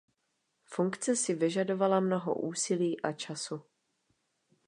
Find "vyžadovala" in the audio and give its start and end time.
1.33-1.99